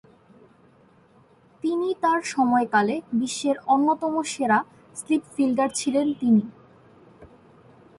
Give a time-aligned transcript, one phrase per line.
[1.63, 4.59] তিনি তার সময়কালে বিশ্বের অন্যতম সেরা
[4.95, 6.43] স্লিপ ফিল্ডার ছিলেন তিনি।